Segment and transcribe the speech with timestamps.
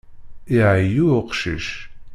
[0.57, 1.67] Iɛeyyu uqcic.